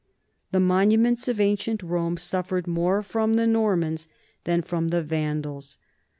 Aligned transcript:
The 0.51 0.59
monuments 0.59 1.27
of 1.27 1.39
ancient 1.39 1.83
Rome 1.83 2.17
suffered 2.17 2.65
more 2.65 3.03
from 3.03 3.33
the 3.33 3.45
Normans 3.45 4.07
than 4.45 4.61
from 4.63 4.87
the 4.87 5.03
Van 5.03 5.43
dals. 5.43 5.77